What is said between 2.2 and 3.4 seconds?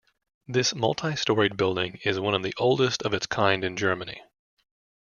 of the oldest of its